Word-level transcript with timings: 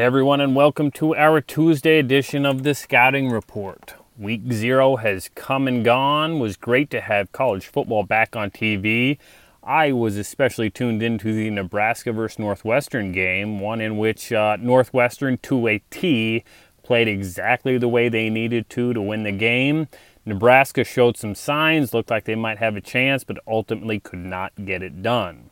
Hey 0.00 0.06
everyone, 0.06 0.40
and 0.40 0.56
welcome 0.56 0.90
to 0.92 1.14
our 1.14 1.42
Tuesday 1.42 1.98
edition 1.98 2.46
of 2.46 2.62
the 2.62 2.74
Scouting 2.74 3.28
Report. 3.28 3.96
Week 4.16 4.50
zero 4.50 4.96
has 4.96 5.28
come 5.34 5.68
and 5.68 5.84
gone. 5.84 6.38
Was 6.38 6.56
great 6.56 6.88
to 6.92 7.02
have 7.02 7.32
college 7.32 7.66
football 7.66 8.02
back 8.02 8.34
on 8.34 8.50
TV. 8.50 9.18
I 9.62 9.92
was 9.92 10.16
especially 10.16 10.70
tuned 10.70 11.02
into 11.02 11.34
the 11.34 11.50
Nebraska 11.50 12.12
versus 12.12 12.38
Northwestern 12.38 13.12
game, 13.12 13.60
one 13.60 13.82
in 13.82 13.98
which 13.98 14.32
uh, 14.32 14.56
Northwestern, 14.58 15.36
to 15.42 15.68
a 15.68 15.82
T, 15.90 16.44
played 16.82 17.06
exactly 17.06 17.76
the 17.76 17.86
way 17.86 18.08
they 18.08 18.30
needed 18.30 18.70
to 18.70 18.94
to 18.94 19.02
win 19.02 19.24
the 19.24 19.32
game. 19.32 19.86
Nebraska 20.24 20.82
showed 20.82 21.18
some 21.18 21.34
signs, 21.34 21.92
looked 21.92 22.08
like 22.08 22.24
they 22.24 22.34
might 22.34 22.56
have 22.56 22.74
a 22.74 22.80
chance, 22.80 23.22
but 23.22 23.36
ultimately 23.46 24.00
could 24.00 24.20
not 24.20 24.64
get 24.64 24.82
it 24.82 25.02
done. 25.02 25.49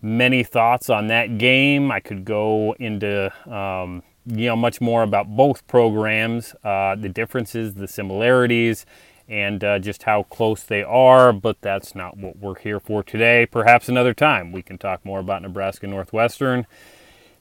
Many 0.00 0.44
thoughts 0.44 0.88
on 0.88 1.08
that 1.08 1.38
game. 1.38 1.90
I 1.90 1.98
could 2.00 2.24
go 2.24 2.74
into 2.78 3.32
um, 3.52 4.02
you 4.26 4.46
know 4.46 4.56
much 4.56 4.80
more 4.80 5.02
about 5.02 5.26
both 5.34 5.66
programs, 5.66 6.54
uh, 6.62 6.94
the 6.94 7.08
differences, 7.08 7.74
the 7.74 7.88
similarities, 7.88 8.86
and 9.28 9.64
uh, 9.64 9.78
just 9.80 10.04
how 10.04 10.22
close 10.24 10.62
they 10.62 10.84
are. 10.84 11.32
But 11.32 11.60
that's 11.62 11.94
not 11.96 12.16
what 12.16 12.36
we're 12.38 12.58
here 12.58 12.78
for 12.78 13.02
today. 13.02 13.46
Perhaps 13.46 13.88
another 13.88 14.14
time 14.14 14.52
we 14.52 14.62
can 14.62 14.78
talk 14.78 15.04
more 15.04 15.18
about 15.18 15.42
Nebraska 15.42 15.86
Northwestern. 15.88 16.66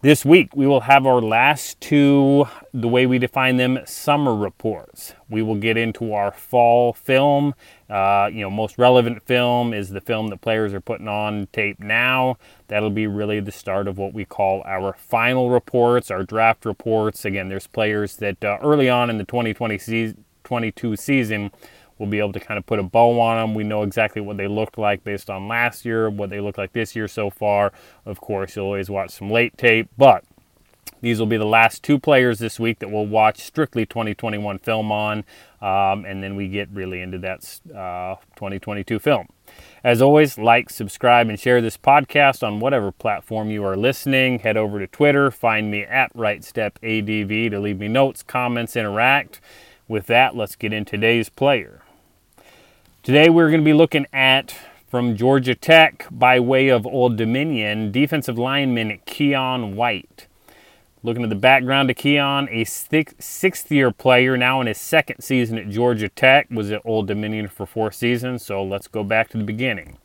This 0.01 0.23
week, 0.23 0.55
we 0.55 0.67
will 0.67 0.81
have 0.81 1.07
our 1.07 1.19
last 1.21 1.81
two, 1.81 2.47
the 2.71 2.87
way 2.87 3.07
we 3.07 3.17
define 3.17 3.57
them, 3.57 3.79
summer 3.85 4.35
reports. 4.35 5.13
We 5.27 5.41
will 5.41 5.55
get 5.55 5.75
into 5.75 6.13
our 6.13 6.31
fall 6.31 6.93
film. 6.93 7.55
Uh, 7.89 8.29
you 8.31 8.41
know, 8.41 8.49
most 8.49 8.77
relevant 8.77 9.23
film 9.23 9.73
is 9.73 9.89
the 9.89 10.01
film 10.01 10.27
that 10.27 10.41
players 10.41 10.73
are 10.73 10.81
putting 10.81 11.07
on 11.07 11.47
tape 11.53 11.79
now. 11.79 12.37
That'll 12.67 12.89
be 12.89 13.07
really 13.07 13.39
the 13.39 13.51
start 13.51 13.87
of 13.87 13.97
what 13.97 14.13
we 14.13 14.25
call 14.25 14.61
our 14.65 14.93
final 14.93 15.49
reports, 15.49 16.11
our 16.11 16.23
draft 16.23 16.65
reports. 16.65 17.23
Again, 17.23 17.49
there's 17.49 17.67
players 17.67 18.17
that 18.17 18.43
uh, 18.43 18.57
early 18.61 18.89
on 18.89 19.09
in 19.09 19.17
the 19.17 19.23
2020 19.23 19.77
season, 19.77 20.25
22 20.43 20.95
season 20.95 21.51
We'll 21.97 22.09
be 22.09 22.19
able 22.19 22.33
to 22.33 22.39
kind 22.39 22.57
of 22.57 22.65
put 22.65 22.79
a 22.79 22.83
bow 22.83 23.19
on 23.19 23.37
them. 23.37 23.55
We 23.55 23.63
know 23.63 23.83
exactly 23.83 24.21
what 24.21 24.37
they 24.37 24.47
looked 24.47 24.77
like 24.77 25.03
based 25.03 25.29
on 25.29 25.47
last 25.47 25.85
year, 25.85 26.09
what 26.09 26.29
they 26.29 26.39
look 26.39 26.57
like 26.57 26.73
this 26.73 26.95
year 26.95 27.07
so 27.07 27.29
far. 27.29 27.73
Of 28.05 28.21
course, 28.21 28.55
you'll 28.55 28.65
always 28.65 28.89
watch 28.89 29.11
some 29.11 29.31
late 29.31 29.57
tape, 29.57 29.89
but 29.97 30.23
these 31.01 31.19
will 31.19 31.27
be 31.27 31.37
the 31.37 31.45
last 31.45 31.83
two 31.83 31.99
players 31.99 32.39
this 32.39 32.59
week 32.59 32.79
that 32.79 32.89
we'll 32.89 33.05
watch 33.05 33.39
strictly 33.39 33.85
2021 33.85 34.59
film 34.59 34.91
on, 34.91 35.23
um, 35.61 36.05
and 36.05 36.23
then 36.23 36.35
we 36.35 36.47
get 36.47 36.69
really 36.71 37.01
into 37.01 37.17
that 37.19 37.59
uh, 37.69 38.15
2022 38.35 38.99
film. 38.99 39.27
As 39.83 40.01
always, 40.01 40.37
like, 40.37 40.69
subscribe, 40.69 41.29
and 41.29 41.39
share 41.39 41.61
this 41.61 41.77
podcast 41.77 42.45
on 42.45 42.59
whatever 42.59 42.91
platform 42.91 43.49
you 43.49 43.63
are 43.63 43.77
listening. 43.77 44.39
Head 44.39 44.57
over 44.57 44.79
to 44.79 44.87
Twitter, 44.87 45.31
find 45.31 45.71
me 45.71 45.83
at 45.83 46.13
RightStepADV 46.15 47.51
to 47.51 47.59
leave 47.59 47.79
me 47.79 47.87
notes, 47.87 48.23
comments, 48.23 48.75
interact. 48.75 49.39
With 49.87 50.07
that, 50.07 50.35
let's 50.35 50.55
get 50.55 50.73
in 50.73 50.83
today's 50.83 51.29
player. 51.29 51.81
Today 53.03 53.29
we're 53.29 53.49
going 53.49 53.61
to 53.61 53.65
be 53.65 53.73
looking 53.73 54.05
at 54.11 54.53
from 54.87 55.15
Georgia 55.15 55.55
Tech 55.55 56.05
by 56.11 56.39
way 56.39 56.67
of 56.67 56.85
Old 56.85 57.15
Dominion, 57.15 57.91
defensive 57.91 58.37
lineman 58.37 58.99
Keion 59.05 59.75
White. 59.75 60.26
Looking 61.03 61.23
at 61.23 61.29
the 61.29 61.35
background 61.35 61.89
of 61.89 61.95
Keion, 61.95 62.49
a 62.51 62.63
sixth 62.65 63.71
year 63.71 63.91
player, 63.91 64.35
now 64.35 64.61
in 64.61 64.67
his 64.67 64.79
second 64.79 65.21
season 65.21 65.57
at 65.57 65.69
Georgia 65.69 66.09
Tech, 66.09 66.47
was 66.49 66.71
at 66.71 66.81
Old 66.83 67.07
Dominion 67.07 67.47
for 67.47 67.65
four 67.65 67.91
seasons. 67.91 68.43
So 68.43 68.63
let's 68.63 68.87
go 68.87 69.03
back 69.03 69.29
to 69.29 69.37
the 69.37 69.43
beginning. 69.43 69.97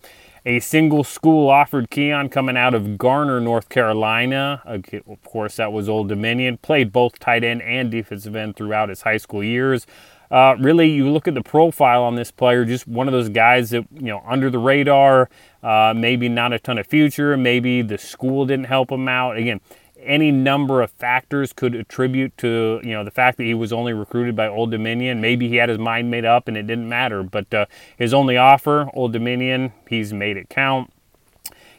A 0.44 0.58
single 0.60 1.04
school 1.04 1.48
offered 1.48 1.88
Keion 1.88 2.30
coming 2.30 2.56
out 2.56 2.74
of 2.74 2.98
Garner, 2.98 3.40
North 3.40 3.68
Carolina. 3.68 4.60
Of 4.66 5.22
course, 5.24 5.56
that 5.56 5.72
was 5.72 5.88
Old 5.88 6.08
Dominion. 6.08 6.58
Played 6.58 6.92
both 6.92 7.18
tight 7.18 7.44
end 7.44 7.62
and 7.62 7.90
defensive 7.90 8.34
end 8.34 8.56
throughout 8.56 8.88
his 8.88 9.02
high 9.02 9.18
school 9.18 9.42
years. 9.42 9.86
Uh, 10.32 10.56
really, 10.58 10.90
you 10.90 11.10
look 11.10 11.28
at 11.28 11.34
the 11.34 11.42
profile 11.42 12.02
on 12.02 12.16
this 12.16 12.30
player, 12.30 12.64
just 12.64 12.88
one 12.88 13.06
of 13.06 13.12
those 13.12 13.28
guys 13.28 13.70
that, 13.70 13.84
you 13.92 14.06
know, 14.06 14.22
under 14.26 14.50
the 14.50 14.58
radar, 14.58 15.28
uh, 15.62 15.92
maybe 15.94 16.28
not 16.28 16.52
a 16.54 16.58
ton 16.58 16.78
of 16.78 16.86
future, 16.86 17.36
maybe 17.36 17.82
the 17.82 17.98
school 17.98 18.46
didn't 18.46 18.64
help 18.64 18.90
him 18.90 19.06
out. 19.08 19.36
Again, 19.36 19.60
any 20.04 20.30
number 20.30 20.82
of 20.82 20.90
factors 20.90 21.52
could 21.52 21.74
attribute 21.74 22.36
to 22.38 22.80
you 22.82 22.92
know 22.92 23.04
the 23.04 23.10
fact 23.10 23.38
that 23.38 23.44
he 23.44 23.54
was 23.54 23.72
only 23.72 23.92
recruited 23.92 24.36
by 24.36 24.48
Old 24.48 24.70
Dominion. 24.70 25.20
Maybe 25.20 25.48
he 25.48 25.56
had 25.56 25.68
his 25.68 25.78
mind 25.78 26.10
made 26.10 26.24
up 26.24 26.48
and 26.48 26.56
it 26.56 26.66
didn't 26.66 26.88
matter. 26.88 27.22
But 27.22 27.52
uh, 27.52 27.66
his 27.96 28.12
only 28.14 28.36
offer, 28.36 28.90
Old 28.94 29.12
Dominion, 29.12 29.72
he's 29.88 30.12
made 30.12 30.36
it 30.36 30.48
count 30.48 30.92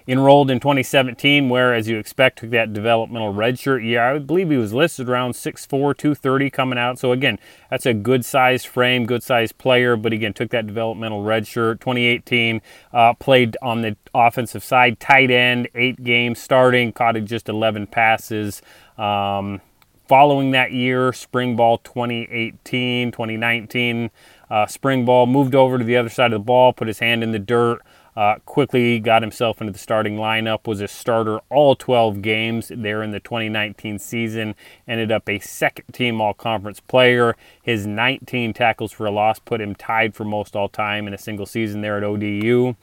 enrolled 0.07 0.51
in 0.51 0.59
2017, 0.59 1.49
where, 1.49 1.73
as 1.73 1.87
you 1.87 1.97
expect, 1.97 2.39
took 2.39 2.49
that 2.51 2.73
developmental 2.73 3.33
redshirt 3.33 3.85
year. 3.85 4.01
I 4.01 4.19
believe 4.19 4.49
he 4.49 4.57
was 4.57 4.73
listed 4.73 5.09
around 5.09 5.33
6'4, 5.33 5.69
230 5.69 6.49
coming 6.49 6.77
out. 6.77 6.99
So, 6.99 7.11
again, 7.11 7.39
that's 7.69 7.85
a 7.85 7.93
good 7.93 8.25
size 8.25 8.65
frame, 8.65 9.05
good 9.05 9.23
size 9.23 9.51
player, 9.51 9.95
but 9.95 10.13
again, 10.13 10.33
took 10.33 10.49
that 10.51 10.67
developmental 10.67 11.23
redshirt. 11.23 11.79
2018, 11.79 12.61
uh, 12.91 13.13
played 13.13 13.55
on 13.61 13.81
the 13.81 13.95
offensive 14.13 14.63
side, 14.63 14.99
tight 14.99 15.31
end, 15.31 15.69
eight 15.75 16.03
games 16.03 16.39
starting, 16.39 16.91
caught 16.91 17.13
just 17.23 17.47
11 17.47 17.87
passes. 17.87 18.61
Um, 18.97 19.61
following 20.07 20.51
that 20.51 20.71
year, 20.71 21.13
spring 21.13 21.55
ball 21.55 21.77
2018, 21.79 23.11
2019, 23.11 24.11
uh, 24.49 24.65
spring 24.67 25.05
ball, 25.05 25.25
moved 25.25 25.55
over 25.55 25.77
to 25.77 25.83
the 25.83 25.97
other 25.97 26.09
side 26.09 26.33
of 26.33 26.39
the 26.41 26.45
ball, 26.45 26.73
put 26.73 26.87
his 26.87 26.99
hand 26.99 27.23
in 27.23 27.31
the 27.31 27.39
dirt. 27.39 27.81
Uh, 28.15 28.35
quickly 28.45 28.99
got 28.99 29.21
himself 29.23 29.59
into 29.59 29.73
the 29.73 29.79
starting 29.79 30.17
lineup, 30.17 30.67
was 30.67 30.81
a 30.81 30.87
starter 30.87 31.39
all 31.49 31.75
12 31.75 32.21
games 32.21 32.71
there 32.75 33.01
in 33.01 33.11
the 33.11 33.19
2019 33.19 33.97
season, 33.97 34.55
ended 34.87 35.11
up 35.11 35.27
a 35.27 35.39
second 35.39 35.85
team 35.91 36.21
all 36.21 36.33
conference 36.33 36.79
player. 36.79 37.35
His 37.61 37.87
19 37.87 38.53
tackles 38.53 38.91
for 38.91 39.05
a 39.05 39.11
loss 39.11 39.39
put 39.39 39.61
him 39.61 39.73
tied 39.73 40.13
for 40.13 40.25
most 40.25 40.55
all 40.55 40.69
time 40.69 41.07
in 41.07 41.13
a 41.13 41.17
single 41.17 41.45
season 41.45 41.81
there 41.81 41.97
at 41.97 42.03
ODU. 42.03 42.75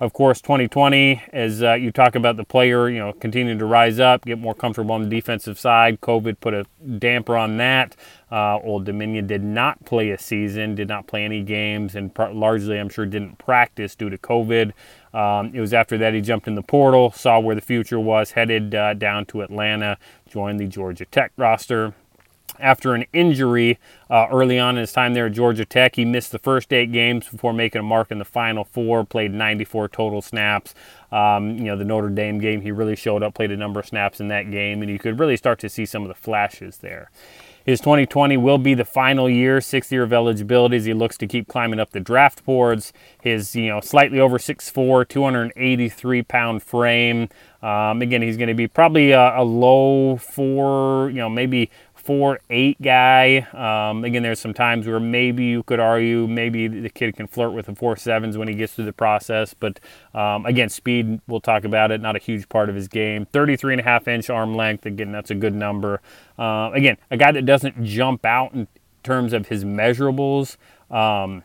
Of 0.00 0.12
course, 0.12 0.40
2020, 0.40 1.24
as 1.32 1.60
uh, 1.60 1.74
you 1.74 1.90
talk 1.90 2.14
about 2.14 2.36
the 2.36 2.44
player, 2.44 2.88
you 2.88 3.00
know, 3.00 3.12
continuing 3.12 3.58
to 3.58 3.64
rise 3.64 3.98
up, 3.98 4.24
get 4.24 4.38
more 4.38 4.54
comfortable 4.54 4.94
on 4.94 5.02
the 5.02 5.08
defensive 5.08 5.58
side. 5.58 6.00
COVID 6.00 6.38
put 6.38 6.54
a 6.54 6.66
damper 7.00 7.36
on 7.36 7.56
that. 7.56 7.96
Uh, 8.30 8.58
Old 8.58 8.84
Dominion 8.84 9.26
did 9.26 9.42
not 9.42 9.84
play 9.84 10.10
a 10.10 10.18
season, 10.18 10.76
did 10.76 10.86
not 10.86 11.08
play 11.08 11.24
any 11.24 11.42
games, 11.42 11.96
and 11.96 12.14
pr- 12.14 12.28
largely, 12.28 12.78
I'm 12.78 12.88
sure, 12.88 13.06
didn't 13.06 13.38
practice 13.38 13.96
due 13.96 14.08
to 14.08 14.18
COVID. 14.18 14.72
Um, 15.12 15.52
it 15.52 15.60
was 15.60 15.74
after 15.74 15.98
that 15.98 16.14
he 16.14 16.20
jumped 16.20 16.46
in 16.46 16.54
the 16.54 16.62
portal, 16.62 17.10
saw 17.10 17.40
where 17.40 17.56
the 17.56 17.60
future 17.60 17.98
was, 17.98 18.30
headed 18.30 18.76
uh, 18.76 18.94
down 18.94 19.26
to 19.26 19.40
Atlanta, 19.40 19.98
joined 20.28 20.60
the 20.60 20.66
Georgia 20.66 21.06
Tech 21.06 21.32
roster 21.36 21.92
after 22.60 22.94
an 22.94 23.04
injury 23.12 23.78
uh, 24.10 24.26
early 24.30 24.58
on 24.58 24.76
in 24.76 24.80
his 24.80 24.92
time 24.92 25.14
there 25.14 25.26
at 25.26 25.32
Georgia 25.32 25.64
Tech. 25.64 25.96
He 25.96 26.04
missed 26.04 26.32
the 26.32 26.38
first 26.38 26.72
eight 26.72 26.92
games 26.92 27.28
before 27.28 27.52
making 27.52 27.80
a 27.80 27.84
mark 27.84 28.10
in 28.10 28.18
the 28.18 28.24
final 28.24 28.64
four, 28.64 29.04
played 29.04 29.32
94 29.32 29.88
total 29.88 30.22
snaps. 30.22 30.74
Um, 31.10 31.56
you 31.58 31.64
know, 31.64 31.76
the 31.76 31.84
Notre 31.84 32.10
Dame 32.10 32.38
game, 32.38 32.60
he 32.60 32.70
really 32.70 32.96
showed 32.96 33.22
up, 33.22 33.34
played 33.34 33.50
a 33.50 33.56
number 33.56 33.80
of 33.80 33.86
snaps 33.86 34.20
in 34.20 34.28
that 34.28 34.50
game, 34.50 34.82
and 34.82 34.90
you 34.90 34.98
could 34.98 35.18
really 35.18 35.36
start 35.36 35.58
to 35.60 35.68
see 35.68 35.86
some 35.86 36.02
of 36.02 36.08
the 36.08 36.14
flashes 36.14 36.78
there. 36.78 37.10
His 37.68 37.80
2020 37.80 38.38
will 38.38 38.56
be 38.56 38.72
the 38.72 38.86
final 38.86 39.28
year, 39.28 39.60
sixth 39.60 39.92
year 39.92 40.02
of 40.02 40.10
eligibility 40.10 40.78
as 40.78 40.86
he 40.86 40.94
looks 40.94 41.18
to 41.18 41.26
keep 41.26 41.48
climbing 41.48 41.78
up 41.78 41.90
the 41.90 42.00
draft 42.00 42.42
boards. 42.46 42.94
His, 43.20 43.54
you 43.54 43.68
know, 43.68 43.82
slightly 43.82 44.18
over 44.18 44.38
6'4", 44.38 45.06
283 45.06 46.22
pound 46.22 46.62
frame. 46.62 47.28
Um, 47.60 48.00
again, 48.00 48.22
he's 48.22 48.38
going 48.38 48.48
to 48.48 48.54
be 48.54 48.68
probably 48.68 49.10
a, 49.10 49.40
a 49.40 49.44
low 49.44 50.16
four, 50.16 51.10
you 51.10 51.16
know, 51.16 51.28
maybe 51.28 51.70
four 52.08 52.40
eight 52.48 52.80
guy. 52.80 53.46
Um, 53.52 54.02
again, 54.02 54.22
there's 54.22 54.40
some 54.40 54.54
times 54.54 54.86
where 54.86 54.98
maybe 54.98 55.44
you 55.44 55.62
could 55.62 55.78
argue 55.78 56.26
maybe 56.26 56.66
the 56.66 56.88
kid 56.88 57.14
can 57.14 57.26
flirt 57.26 57.52
with 57.52 57.66
the 57.66 57.74
four 57.74 57.98
sevens 57.98 58.38
when 58.38 58.48
he 58.48 58.54
gets 58.54 58.72
through 58.72 58.86
the 58.86 58.94
process. 58.94 59.52
But 59.52 59.78
um, 60.14 60.46
again, 60.46 60.70
speed, 60.70 61.20
we'll 61.26 61.42
talk 61.42 61.64
about 61.64 61.90
it, 61.90 62.00
not 62.00 62.16
a 62.16 62.18
huge 62.18 62.48
part 62.48 62.70
of 62.70 62.74
his 62.74 62.88
game. 62.88 63.26
33 63.26 63.74
and 63.74 63.80
a 63.80 63.84
half 63.84 64.08
inch 64.08 64.30
arm 64.30 64.54
length, 64.54 64.86
again, 64.86 65.12
that's 65.12 65.30
a 65.30 65.34
good 65.34 65.52
number. 65.52 66.00
Uh, 66.38 66.70
again, 66.72 66.96
a 67.10 67.18
guy 67.18 67.30
that 67.30 67.44
doesn't 67.44 67.84
jump 67.84 68.24
out 68.24 68.54
in 68.54 68.68
terms 69.02 69.34
of 69.34 69.48
his 69.48 69.66
measurables. 69.66 70.56
Um, 70.90 71.42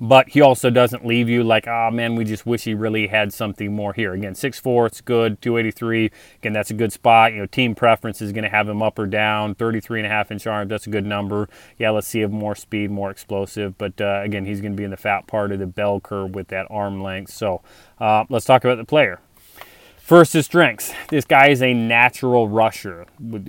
but 0.00 0.28
he 0.30 0.40
also 0.40 0.70
doesn't 0.70 1.06
leave 1.06 1.28
you 1.28 1.44
like, 1.44 1.66
oh 1.66 1.90
man, 1.90 2.16
we 2.16 2.24
just 2.24 2.46
wish 2.46 2.64
he 2.64 2.74
really 2.74 3.06
had 3.06 3.32
something 3.32 3.74
more 3.74 3.92
here. 3.92 4.12
Again, 4.12 4.34
6'4, 4.34 4.86
it's 4.86 5.00
good. 5.00 5.40
283, 5.40 6.10
again, 6.36 6.52
that's 6.52 6.70
a 6.70 6.74
good 6.74 6.92
spot. 6.92 7.32
You 7.32 7.40
know, 7.40 7.46
team 7.46 7.74
preference 7.74 8.20
is 8.20 8.32
going 8.32 8.44
to 8.44 8.50
have 8.50 8.68
him 8.68 8.82
up 8.82 8.98
or 8.98 9.06
down. 9.06 9.54
33 9.54 10.00
and 10.00 10.06
a 10.06 10.10
half 10.10 10.30
inch 10.30 10.46
arms, 10.46 10.68
that's 10.68 10.86
a 10.86 10.90
good 10.90 11.06
number. 11.06 11.48
Yeah, 11.78 11.90
let's 11.90 12.08
see 12.08 12.22
him 12.22 12.32
more 12.32 12.54
speed, 12.54 12.90
more 12.90 13.10
explosive. 13.10 13.78
But 13.78 14.00
uh, 14.00 14.20
again, 14.22 14.44
he's 14.44 14.60
going 14.60 14.72
to 14.72 14.76
be 14.76 14.84
in 14.84 14.90
the 14.90 14.96
fat 14.96 15.26
part 15.26 15.52
of 15.52 15.58
the 15.58 15.66
bell 15.66 16.00
curve 16.00 16.34
with 16.34 16.48
that 16.48 16.66
arm 16.70 17.02
length. 17.02 17.32
So 17.32 17.62
uh, 18.00 18.24
let's 18.28 18.46
talk 18.46 18.64
about 18.64 18.76
the 18.76 18.84
player. 18.84 19.20
First, 20.04 20.34
his 20.34 20.44
strengths. 20.44 20.92
This 21.08 21.24
guy 21.24 21.48
is 21.48 21.62
a 21.62 21.72
natural 21.72 22.46
rusher. 22.46 23.06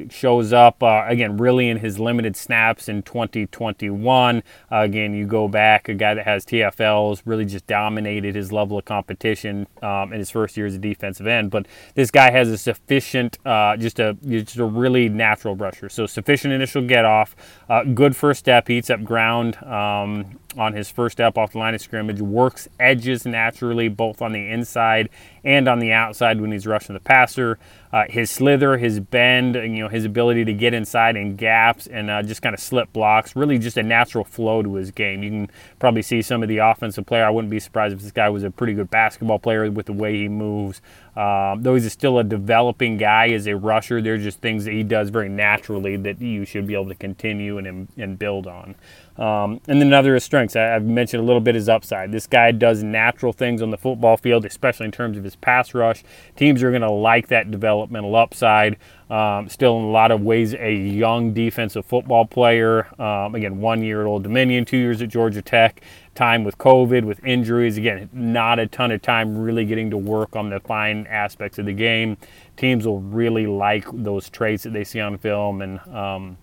Shows 0.09 0.53
up, 0.53 0.81
uh, 0.81 1.03
again, 1.05 1.35
really 1.35 1.67
in 1.67 1.79
his 1.79 1.99
limited 1.99 2.37
snaps 2.37 2.87
in 2.87 3.03
2021. 3.03 4.37
Uh, 4.37 4.41
again, 4.77 5.13
you 5.13 5.25
go 5.27 5.49
back, 5.49 5.89
a 5.89 5.93
guy 5.93 6.13
that 6.13 6.23
has 6.23 6.45
TFLs, 6.45 7.23
really 7.25 7.43
just 7.43 7.67
dominated 7.67 8.35
his 8.35 8.53
level 8.53 8.77
of 8.77 8.85
competition 8.85 9.67
um, 9.81 10.13
in 10.13 10.19
his 10.19 10.31
first 10.31 10.55
year 10.55 10.65
as 10.65 10.75
a 10.75 10.77
defensive 10.77 11.27
end. 11.27 11.51
But 11.51 11.67
this 11.93 12.09
guy 12.09 12.31
has 12.31 12.47
a 12.47 12.57
sufficient, 12.57 13.37
uh, 13.45 13.75
just, 13.75 13.99
a, 13.99 14.13
just 14.25 14.55
a 14.55 14.63
really 14.63 15.09
natural 15.09 15.57
rusher. 15.57 15.89
So, 15.89 16.05
sufficient 16.05 16.53
initial 16.53 16.83
get 16.83 17.03
off, 17.03 17.35
uh, 17.67 17.83
good 17.83 18.15
first 18.15 18.39
step, 18.39 18.69
He 18.69 18.77
eats 18.77 18.89
up 18.89 19.03
ground. 19.03 19.61
Um, 19.61 20.39
on 20.57 20.73
his 20.73 20.89
first 20.89 21.13
step 21.13 21.37
off 21.37 21.51
the 21.51 21.59
line 21.59 21.75
of 21.75 21.81
scrimmage, 21.81 22.21
works 22.21 22.67
edges 22.79 23.25
naturally, 23.25 23.87
both 23.87 24.21
on 24.21 24.31
the 24.31 24.49
inside 24.49 25.09
and 25.43 25.67
on 25.67 25.79
the 25.79 25.91
outside 25.91 26.41
when 26.41 26.51
he's 26.51 26.67
rushing 26.67 26.93
the 26.93 26.99
passer. 26.99 27.59
Uh, 27.95 28.03
his 28.09 28.29
slither, 28.29 28.75
his 28.75 28.99
bend, 28.99 29.55
you 29.55 29.79
know, 29.79 29.87
his 29.87 30.03
ability 30.03 30.43
to 30.43 30.51
get 30.51 30.73
inside 30.73 31.15
in 31.15 31.33
gaps 31.37 31.87
and 31.87 32.11
uh, 32.11 32.21
just 32.21 32.41
kind 32.41 32.53
of 32.53 32.59
slip 32.59 32.91
blocks, 32.91 33.37
really 33.37 33.57
just 33.57 33.77
a 33.77 33.83
natural 33.83 34.25
flow 34.25 34.61
to 34.61 34.73
his 34.73 34.91
game. 34.91 35.23
You 35.23 35.29
can 35.29 35.51
probably 35.79 36.01
see 36.01 36.21
some 36.21 36.43
of 36.43 36.49
the 36.49 36.57
offensive 36.57 37.05
player. 37.05 37.23
I 37.23 37.29
wouldn't 37.29 37.49
be 37.49 37.61
surprised 37.61 37.95
if 37.95 38.01
this 38.01 38.11
guy 38.11 38.27
was 38.27 38.43
a 38.43 38.51
pretty 38.51 38.73
good 38.73 38.89
basketball 38.89 39.39
player 39.39 39.71
with 39.71 39.85
the 39.85 39.93
way 39.93 40.13
he 40.17 40.27
moves. 40.27 40.81
Um, 41.15 41.63
though 41.63 41.75
he's 41.75 41.89
still 41.93 42.19
a 42.19 42.25
developing 42.25 42.97
guy 42.97 43.29
as 43.29 43.47
a 43.47 43.55
rusher, 43.55 44.01
there's 44.01 44.23
just 44.23 44.41
things 44.41 44.65
that 44.65 44.73
he 44.73 44.83
does 44.83 45.09
very 45.09 45.29
naturally 45.29 45.95
that 45.95 46.19
you 46.19 46.43
should 46.43 46.67
be 46.67 46.73
able 46.73 46.89
to 46.89 46.95
continue 46.95 47.57
and, 47.57 47.87
and 47.95 48.19
build 48.19 48.45
on. 48.45 48.75
Um, 49.17 49.61
and 49.67 49.79
then 49.79 49.87
another 49.87 50.19
strengths. 50.19 50.57
I, 50.57 50.63
have 50.63 50.83
mentioned 50.83 51.23
a 51.23 51.25
little 51.25 51.39
bit 51.39 51.55
his 51.55 51.69
upside. 51.69 52.11
This 52.11 52.27
guy 52.27 52.51
does 52.51 52.83
natural 52.83 53.31
things 53.31 53.61
on 53.61 53.71
the 53.71 53.77
football 53.77 54.17
field, 54.17 54.43
especially 54.43 54.87
in 54.87 54.91
terms 54.91 55.17
of 55.17 55.23
his 55.23 55.37
pass 55.37 55.73
rush. 55.73 56.03
Teams 56.35 56.61
are 56.61 56.69
going 56.69 56.81
to 56.81 56.91
like 56.91 57.27
that 57.27 57.49
developmental 57.85 58.15
upside. 58.15 58.77
Um, 59.09 59.47
still, 59.49 59.77
in 59.77 59.83
a 59.83 59.89
lot 59.89 60.11
of 60.11 60.21
ways, 60.21 60.53
a 60.55 60.73
young 60.73 61.33
defensive 61.33 61.85
football 61.85 62.25
player. 62.25 62.87
Um, 62.99 63.35
again, 63.35 63.61
one 63.61 63.83
year 63.83 64.01
at 64.01 64.07
Old 64.07 64.23
Dominion, 64.23 64.65
two 64.65 64.77
years 64.77 65.01
at 65.01 65.09
Georgia 65.09 65.41
Tech. 65.41 65.81
Time 66.15 66.43
with 66.43 66.57
COVID, 66.57 67.03
with 67.03 67.23
injuries. 67.23 67.77
Again, 67.77 68.09
not 68.13 68.57
a 68.57 68.67
ton 68.67 68.91
of 68.91 69.01
time 69.01 69.37
really 69.37 69.65
getting 69.65 69.89
to 69.91 69.97
work 69.97 70.35
on 70.35 70.49
the 70.49 70.59
fine 70.59 71.05
aspects 71.07 71.59
of 71.59 71.65
the 71.65 71.73
game. 71.73 72.17
Teams 72.57 72.87
will 72.87 73.01
really 73.01 73.47
like 73.47 73.85
those 73.91 74.29
traits 74.29 74.63
that 74.63 74.73
they 74.73 74.83
see 74.83 75.01
on 75.01 75.17
film 75.17 75.61
and 75.61 75.79
um, 75.93 76.37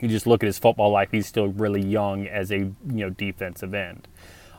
you 0.00 0.08
just 0.08 0.26
look 0.26 0.42
at 0.42 0.46
his 0.46 0.58
football 0.58 0.90
life, 0.90 1.08
he's 1.10 1.26
still 1.26 1.48
really 1.48 1.80
young 1.80 2.26
as 2.26 2.52
a 2.52 2.58
you 2.58 2.74
know 2.86 3.08
defensive 3.08 3.72
end. 3.72 4.06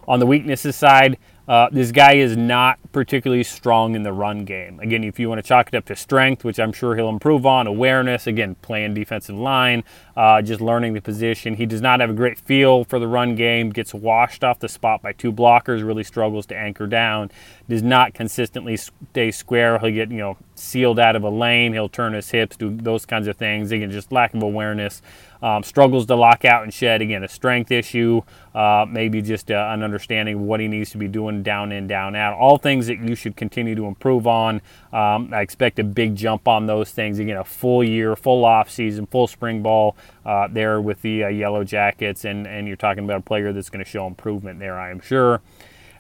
On 0.08 0.20
the 0.20 0.26
weaknesses 0.26 0.76
side, 0.76 1.18
uh, 1.48 1.70
this 1.72 1.92
guy 1.92 2.14
is 2.14 2.36
not 2.36 2.78
particularly 2.92 3.44
strong 3.44 3.96
in 3.96 4.04
the 4.04 4.12
run 4.12 4.44
game. 4.44 4.80
Again, 4.80 5.04
if 5.04 5.20
you 5.20 5.30
want 5.30 5.40
to 5.40 5.48
chalk 5.48 5.70
it 5.70 5.76
up 5.76 5.86
to 5.86 5.96
strength, 5.96 6.44
which 6.44 6.60
I'm 6.60 6.74
sure 6.74 6.96
he'll 6.96 7.10
improve 7.10 7.46
on, 7.46 7.68
awareness, 7.68 8.28
again, 8.28 8.56
playing 8.56 8.96
defensive 8.96 9.36
line, 9.36 9.84
uh, 10.18 10.42
just 10.42 10.60
learning 10.60 10.94
the 10.94 11.02
position. 11.02 11.54
He 11.54 11.66
does 11.66 11.82
not 11.82 12.00
have 12.00 12.10
a 12.10 12.14
great 12.14 12.38
feel 12.40 12.84
for 12.84 13.00
the 13.00 13.08
run 13.08 13.36
game, 13.36 13.70
gets 13.70 13.94
washed 13.94 14.44
off 14.44 14.60
the 14.60 14.68
spot 14.68 15.02
by 15.02 15.14
two 15.14 15.32
blockers, 15.32 15.86
really 15.86 16.04
struggles 16.04 16.46
to 16.48 16.58
anchor 16.58 16.88
down, 16.88 17.32
does 17.70 17.84
not 17.84 18.14
consistently 18.14 18.76
stay 18.78 19.32
square. 19.32 19.78
He'll 19.80 19.92
get, 19.92 20.12
you 20.12 20.18
know, 20.18 20.38
sealed 20.56 21.00
out 21.00 21.16
of 21.16 21.24
a 21.24 21.30
lane, 21.30 21.74
he'll 21.74 21.88
turn 21.88 22.14
his 22.14 22.32
hips, 22.32 22.58
do 22.58 22.76
those 22.76 23.06
kinds 23.06 23.28
of 23.28 23.38
things. 23.38 23.72
Again, 23.72 23.92
just 23.92 24.12
lack 24.12 24.34
of 24.34 24.42
awareness. 24.42 25.02
Um, 25.40 25.62
struggles 25.62 26.08
to 26.08 26.16
lock 26.16 26.46
out 26.46 26.64
and 26.64 26.74
shed. 26.74 27.04
Again, 27.04 27.24
a 27.24 27.28
strength 27.28 27.70
issue, 27.70 28.22
uh, 28.56 28.88
maybe 28.90 29.22
just 29.22 29.52
uh, 29.52 29.70
an 29.72 29.84
understanding 29.84 30.36
of 30.38 30.42
what 30.42 30.60
he 30.60 30.68
needs 30.68 30.90
to 30.92 30.98
be 30.98 31.08
doing 31.08 31.37
down 31.44 31.72
in, 31.72 31.88
down 31.88 32.16
out. 32.16 32.34
All 32.38 32.58
things 32.58 32.88
that 32.88 33.00
you 33.00 33.16
should 33.16 33.36
continue 33.36 33.76
to 33.76 33.86
improve 33.86 34.28
on. 34.28 34.62
Um, 34.92 35.34
I 35.34 35.42
expect 35.42 35.80
a 35.80 35.84
big 35.84 36.16
jump 36.16 36.48
on 36.48 36.66
those 36.66 36.92
things. 36.92 37.20
Again, 37.20 37.38
a 37.38 37.44
full 37.44 37.84
year, 37.84 38.16
full 38.16 38.46
off 38.46 38.70
season, 38.70 39.06
full 39.06 39.28
spring 39.28 39.62
ball 39.62 39.96
uh, 40.26 40.48
there 40.48 40.82
with 40.82 41.02
the 41.02 41.26
uh, 41.26 41.28
Yellow 41.28 41.64
Jackets, 41.64 42.26
and, 42.26 42.48
and 42.48 42.68
you're 42.68 42.78
talking 42.78 43.04
about 43.04 43.20
a 43.20 43.24
player 43.24 43.54
that's 43.54 43.70
going 43.70 43.84
to 43.84 43.90
show 43.90 44.08
improvement 44.08 44.60
there, 44.60 44.78
I 44.80 44.92
am 44.92 45.00
sure. 45.00 45.42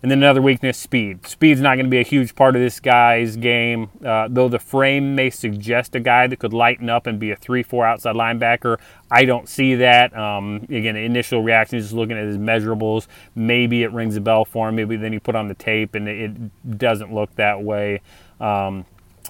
And 0.01 0.11
then 0.11 0.19
another 0.19 0.41
weakness, 0.41 0.77
speed. 0.77 1.25
Speed's 1.27 1.61
not 1.61 1.75
going 1.75 1.85
to 1.85 1.89
be 1.89 1.99
a 1.99 2.03
huge 2.03 2.35
part 2.35 2.55
of 2.55 2.61
this 2.61 2.79
guy's 2.79 3.35
game. 3.35 3.89
Uh, 4.05 4.27
though 4.29 4.47
the 4.47 4.59
frame 4.59 5.15
may 5.15 5.29
suggest 5.29 5.95
a 5.95 5.99
guy 5.99 6.27
that 6.27 6.37
could 6.37 6.53
lighten 6.53 6.89
up 6.89 7.07
and 7.07 7.19
be 7.19 7.31
a 7.31 7.35
3 7.35 7.63
4 7.63 7.85
outside 7.85 8.15
linebacker, 8.15 8.77
I 9.09 9.25
don't 9.25 9.49
see 9.49 9.75
that. 9.75 10.15
Um, 10.15 10.65
again, 10.69 10.95
initial 10.95 11.41
reaction 11.41 11.77
is 11.79 11.85
just 11.85 11.95
looking 11.95 12.17
at 12.17 12.25
his 12.25 12.37
measurables. 12.37 13.07
Maybe 13.35 13.83
it 13.83 13.91
rings 13.91 14.15
a 14.15 14.21
bell 14.21 14.45
for 14.45 14.69
him. 14.69 14.75
Maybe 14.75 14.95
then 14.97 15.13
you 15.13 15.19
put 15.19 15.35
on 15.35 15.47
the 15.47 15.55
tape 15.55 15.95
and 15.95 16.07
it 16.07 16.77
doesn't 16.77 17.13
look 17.13 17.33
that 17.35 17.63
way. 17.63 18.01
Um, 18.39 18.85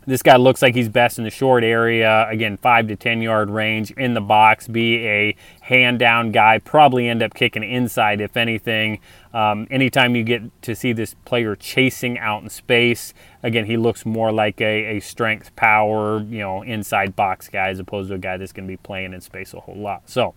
this 0.08 0.24
guy 0.24 0.38
looks 0.38 0.62
like 0.62 0.74
he's 0.74 0.88
best 0.88 1.18
in 1.18 1.26
the 1.26 1.30
short 1.30 1.66
area. 1.66 2.26
Again, 2.30 2.56
five 2.56 2.88
to 2.88 2.96
10 2.96 3.22
yard 3.22 3.50
range 3.50 3.92
in 3.92 4.14
the 4.14 4.22
box, 4.22 4.68
be 4.68 5.06
a 5.06 5.36
hand 5.60 6.00
down 6.00 6.32
guy, 6.32 6.60
probably 6.60 7.10
end 7.10 7.22
up 7.22 7.34
kicking 7.34 7.62
inside 7.62 8.22
if 8.22 8.38
anything. 8.38 9.00
Um, 9.34 9.68
anytime 9.70 10.16
you 10.16 10.24
get 10.24 10.62
to 10.64 10.76
see 10.76 10.94
this 10.94 11.14
player 11.26 11.58
chasing 11.58 12.18
out 12.18 12.42
in 12.42 12.50
space, 12.50 13.14
again, 13.44 13.66
he 13.66 13.76
looks 13.76 14.06
more 14.06 14.32
like 14.32 14.62
a, 14.62 14.98
a 14.98 15.00
strength, 15.02 15.54
power, 15.58 16.22
you 16.22 16.40
know, 16.40 16.62
inside 16.62 17.16
box 17.16 17.50
guy 17.50 17.68
as 17.68 17.80
opposed 17.80 18.08
to 18.08 18.16
a 18.16 18.18
guy 18.18 18.38
that's 18.38 18.54
going 18.54 18.66
to 18.66 18.72
be 18.72 18.78
playing 18.78 19.14
in 19.14 19.20
space 19.20 19.54
a 19.54 19.60
whole 19.60 19.76
lot. 19.76 20.10
So, 20.10 20.34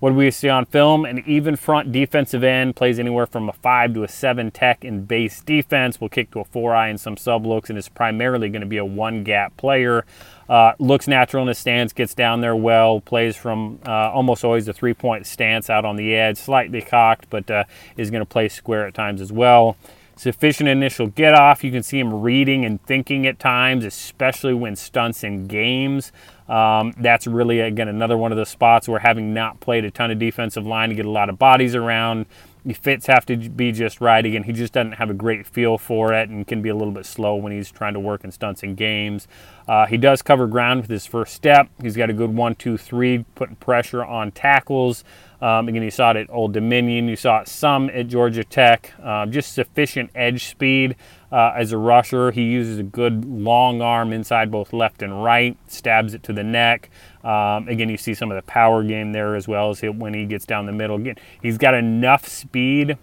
what 0.00 0.14
we 0.14 0.30
see 0.30 0.48
on 0.48 0.64
film? 0.64 1.04
An 1.04 1.22
even 1.26 1.56
front 1.56 1.92
defensive 1.92 2.42
end 2.42 2.74
plays 2.74 2.98
anywhere 2.98 3.26
from 3.26 3.48
a 3.48 3.52
five 3.52 3.94
to 3.94 4.02
a 4.02 4.08
seven 4.08 4.50
tech 4.50 4.84
in 4.84 5.04
base 5.04 5.40
defense. 5.42 6.00
Will 6.00 6.08
kick 6.08 6.30
to 6.32 6.40
a 6.40 6.44
four 6.44 6.74
eye 6.74 6.88
in 6.88 6.98
some 6.98 7.16
sub 7.16 7.46
looks, 7.46 7.70
and 7.70 7.78
is 7.78 7.88
primarily 7.88 8.48
going 8.48 8.62
to 8.62 8.66
be 8.66 8.78
a 8.78 8.84
one 8.84 9.22
gap 9.22 9.56
player. 9.56 10.04
Uh, 10.48 10.72
looks 10.78 11.06
natural 11.06 11.42
in 11.42 11.48
his 11.48 11.58
stance, 11.58 11.92
gets 11.92 12.14
down 12.14 12.40
there 12.40 12.56
well, 12.56 13.00
plays 13.00 13.36
from 13.36 13.78
uh, 13.86 14.10
almost 14.10 14.42
always 14.42 14.66
a 14.66 14.72
three 14.72 14.94
point 14.94 15.26
stance 15.26 15.70
out 15.70 15.84
on 15.84 15.96
the 15.96 16.14
edge, 16.16 16.38
slightly 16.38 16.82
cocked, 16.82 17.30
but 17.30 17.48
uh, 17.50 17.64
is 17.96 18.10
going 18.10 18.22
to 18.22 18.26
play 18.26 18.48
square 18.48 18.86
at 18.86 18.94
times 18.94 19.20
as 19.20 19.30
well 19.30 19.76
sufficient 20.20 20.68
initial 20.68 21.06
get 21.06 21.32
off. 21.32 21.64
You 21.64 21.70
can 21.70 21.82
see 21.82 21.98
him 21.98 22.20
reading 22.20 22.66
and 22.66 22.82
thinking 22.84 23.26
at 23.26 23.38
times, 23.38 23.86
especially 23.86 24.52
when 24.52 24.76
stunts 24.76 25.24
in 25.24 25.46
games. 25.46 26.12
Um, 26.46 26.92
that's 26.98 27.26
really, 27.26 27.60
again, 27.60 27.88
another 27.88 28.18
one 28.18 28.30
of 28.30 28.36
the 28.36 28.44
spots 28.44 28.86
where 28.86 29.00
having 29.00 29.32
not 29.32 29.60
played 29.60 29.86
a 29.86 29.90
ton 29.90 30.10
of 30.10 30.18
defensive 30.18 30.66
line 30.66 30.90
to 30.90 30.94
get 30.94 31.06
a 31.06 31.10
lot 31.10 31.30
of 31.30 31.38
bodies 31.38 31.74
around, 31.74 32.26
fits 32.72 33.06
have 33.06 33.26
to 33.26 33.36
be 33.36 33.72
just 33.72 34.00
right. 34.00 34.24
Again, 34.24 34.42
he 34.44 34.52
just 34.52 34.72
doesn't 34.72 34.92
have 34.92 35.10
a 35.10 35.14
great 35.14 35.46
feel 35.46 35.78
for 35.78 36.12
it 36.12 36.28
and 36.28 36.46
can 36.46 36.62
be 36.62 36.68
a 36.68 36.74
little 36.74 36.92
bit 36.92 37.06
slow 37.06 37.34
when 37.36 37.52
he's 37.52 37.70
trying 37.70 37.94
to 37.94 38.00
work 38.00 38.24
in 38.24 38.30
stunts 38.30 38.62
and 38.62 38.76
games. 38.76 39.26
Uh, 39.66 39.86
he 39.86 39.96
does 39.96 40.22
cover 40.22 40.46
ground 40.46 40.82
with 40.82 40.90
his 40.90 41.06
first 41.06 41.34
step. 41.34 41.68
He's 41.80 41.96
got 41.96 42.10
a 42.10 42.12
good 42.12 42.34
one, 42.34 42.54
two, 42.54 42.76
three, 42.76 43.24
putting 43.34 43.56
pressure 43.56 44.04
on 44.04 44.32
tackles. 44.32 45.04
Um, 45.40 45.68
again, 45.68 45.82
you 45.82 45.90
saw 45.90 46.10
it 46.10 46.16
at 46.16 46.30
Old 46.30 46.52
Dominion. 46.52 47.08
You 47.08 47.16
saw 47.16 47.40
it 47.40 47.48
some 47.48 47.88
at 47.90 48.08
Georgia 48.08 48.44
Tech. 48.44 48.92
Um, 49.00 49.32
just 49.32 49.52
sufficient 49.54 50.10
edge 50.14 50.46
speed 50.46 50.96
uh, 51.32 51.52
as 51.56 51.72
a 51.72 51.78
rusher. 51.78 52.30
He 52.30 52.42
uses 52.42 52.78
a 52.78 52.82
good 52.82 53.24
long 53.24 53.80
arm 53.82 54.12
inside 54.12 54.50
both 54.50 54.72
left 54.72 55.02
and 55.02 55.22
right, 55.22 55.56
stabs 55.68 56.14
it 56.14 56.22
to 56.24 56.32
the 56.32 56.44
neck. 56.44 56.90
Um, 57.24 57.68
again, 57.68 57.88
you 57.88 57.96
see 57.96 58.14
some 58.14 58.30
of 58.30 58.36
the 58.36 58.42
power 58.42 58.82
game 58.82 59.12
there 59.12 59.36
as 59.36 59.46
well 59.46 59.70
as 59.70 59.80
when 59.80 60.14
he 60.14 60.26
gets 60.26 60.46
down 60.46 60.66
the 60.66 60.72
middle. 60.72 60.96
Again, 60.96 61.16
he's 61.42 61.58
got 61.58 61.74
enough 61.74 62.26
speed 62.26 62.96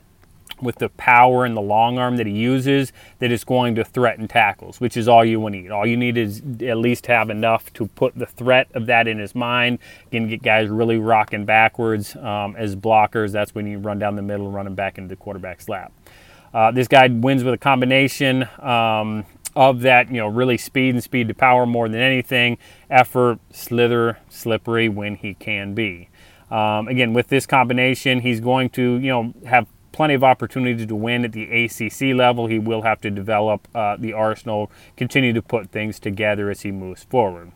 with 0.62 0.78
the 0.78 0.90
power 0.90 1.46
and 1.46 1.56
the 1.56 1.62
long 1.62 1.98
arm 1.98 2.18
that 2.18 2.26
he 2.26 2.34
uses 2.34 2.92
that 3.20 3.32
is 3.32 3.44
going 3.44 3.76
to 3.76 3.84
threaten 3.84 4.28
tackles, 4.28 4.80
which 4.80 4.98
is 4.98 5.08
all 5.08 5.24
you 5.24 5.48
need. 5.50 5.72
All 5.72 5.86
you 5.86 5.98
need 5.98 6.18
is 6.18 6.42
at 6.62 6.78
least 6.78 7.06
have 7.08 7.30
enough 7.30 7.72
to 7.74 7.88
put 7.88 8.18
the 8.18 8.26
threat 8.26 8.68
of 8.74 8.88
that 8.88 9.08
in 9.08 9.20
his 9.20 9.36
mind. 9.36 9.80
Again, 10.08 10.28
get 10.28 10.42
guys 10.42 10.70
really 10.70 10.98
rocking 10.98 11.46
backwards 11.46 12.16
um, 12.16 12.56
as 12.56 12.76
blockers. 12.76 13.32
That's 13.32 13.54
when 13.54 13.68
you 13.68 13.78
run 13.78 14.00
down 14.00 14.16
the 14.16 14.22
middle, 14.22 14.50
running 14.50 14.76
back 14.76 14.98
into 14.98 15.10
the 15.10 15.16
quarterback's 15.16 15.70
lap. 15.70 15.92
Uh, 16.58 16.72
this 16.72 16.88
guy 16.88 17.08
wins 17.08 17.44
with 17.44 17.54
a 17.54 17.58
combination 17.58 18.50
um, 18.58 19.24
of 19.56 19.82
that, 19.82 20.10
you 20.10 20.18
know, 20.18 20.28
really 20.28 20.58
speed 20.58 20.96
and 20.96 21.04
speed 21.04 21.28
to 21.28 21.34
power 21.36 21.68
more 21.68 21.88
than 21.88 22.02
anything, 22.02 22.58
effort, 22.90 23.38
slither, 23.52 24.18
slippery 24.28 24.90
when 24.90 25.16
he 25.16 25.36
can 25.36 25.76
be. 25.76 26.10
Um, 26.50 26.88
again, 26.88 27.14
with 27.14 27.28
this 27.28 27.46
combination, 27.46 28.22
he's 28.22 28.40
going 28.40 28.72
to, 28.72 28.96
you 28.96 29.08
know, 29.08 29.36
have 29.46 29.68
plenty 29.92 30.16
of 30.16 30.24
opportunity 30.24 30.84
to 30.84 30.96
win 30.96 31.26
at 31.26 31.32
the 31.32 31.44
ACC 31.44 32.18
level. 32.18 32.48
He 32.48 32.58
will 32.58 32.82
have 32.82 33.02
to 33.02 33.12
develop 33.12 33.68
uh, 33.76 33.96
the 33.96 34.14
arsenal, 34.14 34.72
continue 34.96 35.34
to 35.34 35.44
put 35.44 35.70
things 35.70 36.00
together 36.00 36.50
as 36.50 36.62
he 36.62 36.72
moves 36.72 37.04
forward. 37.04 37.52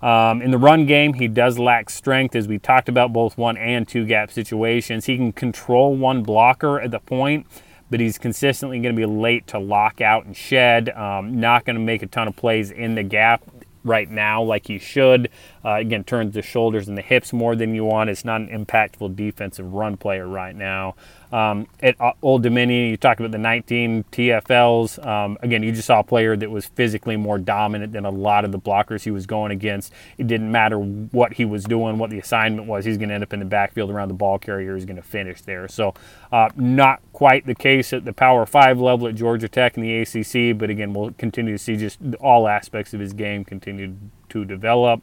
Um, 0.00 0.42
in 0.42 0.52
the 0.52 0.58
run 0.58 0.86
game, 0.86 1.14
he 1.14 1.26
does 1.26 1.58
lack 1.58 1.90
strength, 1.90 2.36
as 2.36 2.46
we 2.46 2.60
talked 2.60 2.88
about 2.88 3.12
both 3.12 3.36
one 3.36 3.56
and 3.56 3.88
two 3.88 4.06
gap 4.06 4.30
situations. 4.30 5.06
He 5.06 5.16
can 5.16 5.32
control 5.32 5.96
one 5.96 6.22
blocker 6.22 6.80
at 6.80 6.92
the 6.92 7.00
point, 7.00 7.48
but 7.90 8.00
he's 8.00 8.18
consistently 8.18 8.78
going 8.80 8.94
to 8.94 9.00
be 9.00 9.06
late 9.06 9.46
to 9.48 9.58
lock 9.58 10.00
out 10.00 10.26
and 10.26 10.36
shed. 10.36 10.90
Um, 10.90 11.40
not 11.40 11.64
going 11.64 11.76
to 11.76 11.82
make 11.82 12.02
a 12.02 12.06
ton 12.06 12.28
of 12.28 12.36
plays 12.36 12.70
in 12.70 12.94
the 12.94 13.02
gap 13.02 13.42
right 13.84 14.10
now 14.10 14.42
like 14.42 14.66
he 14.66 14.78
should. 14.78 15.30
Uh, 15.64 15.74
again, 15.74 16.04
turns 16.04 16.34
the 16.34 16.42
shoulders 16.42 16.88
and 16.88 16.96
the 16.96 17.02
hips 17.02 17.32
more 17.32 17.56
than 17.56 17.74
you 17.74 17.84
want. 17.84 18.10
It's 18.10 18.24
not 18.24 18.40
an 18.40 18.48
impactful 18.48 19.16
defensive 19.16 19.72
run 19.72 19.96
player 19.96 20.26
right 20.26 20.54
now. 20.54 20.94
Um, 21.32 21.66
at 21.82 21.96
Old 22.22 22.42
Dominion, 22.42 22.90
you 22.90 22.96
talk 22.96 23.20
about 23.20 23.32
the 23.32 23.38
19 23.38 24.04
TFLs. 24.10 25.04
Um, 25.06 25.36
again, 25.42 25.62
you 25.62 25.72
just 25.72 25.86
saw 25.86 26.00
a 26.00 26.04
player 26.04 26.36
that 26.36 26.50
was 26.50 26.66
physically 26.66 27.16
more 27.16 27.38
dominant 27.38 27.92
than 27.92 28.04
a 28.04 28.10
lot 28.10 28.44
of 28.44 28.52
the 28.52 28.58
blockers 28.58 29.02
he 29.02 29.10
was 29.10 29.26
going 29.26 29.52
against. 29.52 29.92
It 30.16 30.26
didn't 30.26 30.50
matter 30.50 30.78
what 30.78 31.34
he 31.34 31.44
was 31.44 31.64
doing, 31.64 31.98
what 31.98 32.10
the 32.10 32.18
assignment 32.18 32.66
was. 32.66 32.84
He's 32.84 32.96
going 32.96 33.10
to 33.10 33.14
end 33.14 33.22
up 33.22 33.32
in 33.32 33.40
the 33.40 33.44
backfield 33.44 33.90
around 33.90 34.08
the 34.08 34.14
ball 34.14 34.38
carrier. 34.38 34.74
He's 34.74 34.86
going 34.86 34.96
to 34.96 35.02
finish 35.02 35.42
there. 35.42 35.68
So, 35.68 35.94
uh, 36.32 36.48
not 36.56 37.00
quite 37.12 37.46
the 37.46 37.54
case 37.54 37.92
at 37.92 38.04
the 38.04 38.12
Power 38.12 38.46
Five 38.46 38.80
level 38.80 39.08
at 39.08 39.14
Georgia 39.14 39.48
Tech 39.48 39.76
and 39.76 39.84
the 39.84 39.98
ACC, 39.98 40.56
but 40.56 40.70
again, 40.70 40.94
we'll 40.94 41.12
continue 41.12 41.52
to 41.52 41.58
see 41.58 41.76
just 41.76 41.98
all 42.20 42.48
aspects 42.48 42.94
of 42.94 43.00
his 43.00 43.12
game 43.12 43.44
continue 43.44 43.94
to 44.30 44.44
develop. 44.44 45.02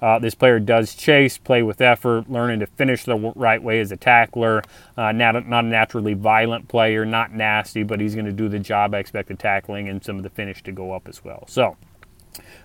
Uh, 0.00 0.18
this 0.18 0.34
player 0.34 0.58
does 0.58 0.94
chase, 0.94 1.38
play 1.38 1.62
with 1.62 1.80
effort, 1.80 2.30
learning 2.30 2.60
to 2.60 2.66
finish 2.66 3.04
the 3.04 3.16
right 3.36 3.62
way 3.62 3.80
as 3.80 3.92
a 3.92 3.96
tackler. 3.96 4.62
Uh, 4.96 5.12
not, 5.12 5.46
not 5.48 5.64
a 5.64 5.68
naturally 5.68 6.14
violent 6.14 6.68
player, 6.68 7.04
not 7.04 7.32
nasty, 7.32 7.82
but 7.82 8.00
he's 8.00 8.14
going 8.14 8.26
to 8.26 8.32
do 8.32 8.48
the 8.48 8.58
job 8.58 8.94
I 8.94 8.98
expect 8.98 9.28
the 9.28 9.34
tackling 9.34 9.88
and 9.88 10.02
some 10.02 10.16
of 10.16 10.22
the 10.22 10.30
finish 10.30 10.62
to 10.64 10.72
go 10.72 10.92
up 10.92 11.08
as 11.08 11.24
well. 11.24 11.44
So, 11.48 11.76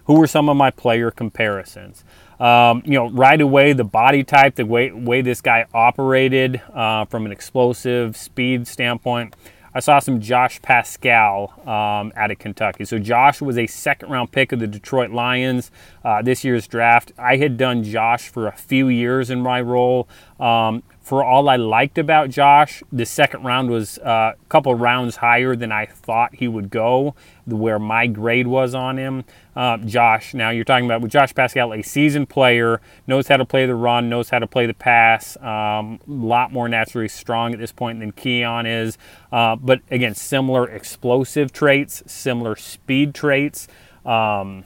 who 0.06 0.22
are 0.22 0.28
some 0.28 0.50
of 0.50 0.56
my 0.56 0.72
player 0.72 1.12
comparisons? 1.12 2.04
Um, 2.40 2.84
you 2.86 2.94
know, 2.94 3.10
right 3.10 3.40
away, 3.40 3.74
the 3.74 3.84
body 3.84 4.24
type, 4.24 4.56
the 4.56 4.66
way, 4.66 4.92
way 4.92 5.22
this 5.22 5.42
guy 5.42 5.66
operated 5.74 6.62
uh, 6.74 7.06
from 7.06 7.26
an 7.26 7.32
explosive 7.32 8.16
speed 8.16 8.68
standpoint. 8.68 9.36
I 9.76 9.82
saw 9.82 10.00
some 10.00 10.22
Josh 10.22 10.62
Paschal 10.62 11.52
um, 11.68 12.14
out 12.16 12.32
of 12.32 12.40
Kentucky. 12.40 12.86
So 12.86 12.98
Josh 12.98 13.42
was 13.42 13.58
a 13.58 13.68
second 13.68 14.10
round 14.10 14.32
pick 14.32 14.54
of 14.54 14.60
the 14.60 14.68
Detroit 14.68 15.12
Lions 15.12 15.70
uh, 16.06 16.22
this 16.22 16.46
year's 16.46 16.66
draft. 16.66 17.12
I 17.18 17.36
had 17.36 17.58
done 17.58 17.84
Josh 17.84 18.30
for 18.30 18.48
a 18.48 18.54
few 18.54 18.88
years 18.88 19.30
in 19.30 19.42
my 19.42 19.60
role. 19.60 20.08
Um, 20.40 20.82
for 21.06 21.24
all 21.24 21.50
I 21.50 21.56
liked 21.56 22.00
about 22.00 22.32
Josh, 22.32 22.82
the 22.92 23.06
second 23.06 23.44
round 23.44 23.70
was 23.70 24.00
uh, 24.00 24.34
a 24.34 24.46
couple 24.50 24.74
rounds 24.74 25.18
higher 25.18 25.56
than 25.56 25.72
I 25.72 25.86
thought 25.86 26.34
he 26.34 26.48
would 26.48 26.72
go, 26.72 27.14
where 27.46 27.78
my 27.78 28.08
grade 28.08 28.48
was 28.48 28.74
on 28.74 28.98
him. 28.98 29.24
Uh, 29.56 29.78
Josh, 29.78 30.34
now 30.34 30.50
you're 30.50 30.64
talking 30.64 30.86
about 30.86 31.02
with 31.02 31.12
Josh 31.12 31.32
Paschal, 31.36 31.74
a 31.74 31.84
seasoned 31.84 32.28
player, 32.30 32.82
knows 33.06 33.28
how 33.28 33.38
to 33.38 33.46
play 33.46 33.68
the 33.68 33.76
run, 33.76 34.10
knows 34.10 34.32
how 34.32 34.40
to 34.40 34.48
play 34.48 34.66
the 34.66 34.74
pass, 34.74 35.36
a 35.36 35.48
um, 35.48 36.00
lot 36.08 36.52
more 36.52 36.68
naturally 36.68 37.08
strong 37.08 37.54
at 37.54 37.60
this 37.60 37.72
point 37.72 38.00
than 38.00 38.12
Keion 38.12 38.66
is. 38.66 38.98
Uh, 39.32 39.56
but 39.56 39.82
again, 39.92 40.16
similar 40.16 40.68
explosive 40.68 41.54
traits, 41.54 42.02
similar 42.08 42.56
speed 42.56 43.14
traits. 43.14 43.68
Um, 44.08 44.66